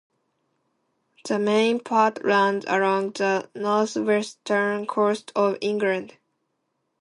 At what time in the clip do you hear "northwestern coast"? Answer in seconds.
3.53-5.31